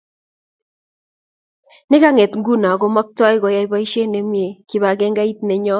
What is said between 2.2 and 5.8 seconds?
nguno ko maktoi koyai boishet nemie kibangengeit nenyoni